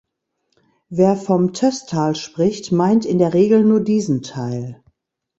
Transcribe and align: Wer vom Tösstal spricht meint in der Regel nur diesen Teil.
Wer 0.89 1.15
vom 1.15 1.53
Tösstal 1.53 2.15
spricht 2.15 2.71
meint 2.71 3.05
in 3.05 3.19
der 3.19 3.35
Regel 3.35 3.63
nur 3.63 3.81
diesen 3.83 4.23
Teil. 4.23 4.81